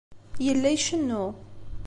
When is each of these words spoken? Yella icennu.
Yella 0.45 0.67
icennu. 0.75 1.25